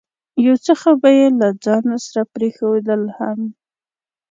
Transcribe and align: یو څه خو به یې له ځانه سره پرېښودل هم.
یو 0.45 0.55
څه 0.65 0.73
خو 0.79 0.91
به 1.01 1.09
یې 1.17 1.27
له 1.39 1.47
ځانه 1.63 1.95
سره 2.05 2.21
پرېښودل 2.33 3.01
هم. 3.17 3.39